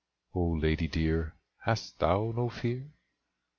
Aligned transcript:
Oh, 0.33 0.49
lady 0.53 0.87
dear, 0.87 1.35
hast 1.59 1.99
thou 1.99 2.31
no 2.35 2.49
fear? 2.49 2.91